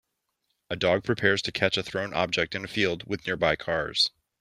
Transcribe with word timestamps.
A 0.71 0.75
dog 0.75 1.03
prepares 1.03 1.43
to 1.43 1.51
catch 1.51 1.77
a 1.77 1.83
thrown 1.83 2.11
object 2.15 2.55
in 2.55 2.65
a 2.65 2.67
field 2.67 3.03
with 3.05 3.27
nearby 3.27 3.55
cars. 3.55 4.09